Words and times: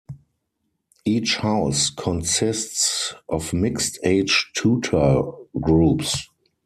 Each 1.05 1.37
house 1.37 1.91
consists 1.91 3.13
of 3.29 3.53
mixed 3.53 3.99
age 4.03 4.49
tutor 4.55 5.21
groups. 5.61 6.27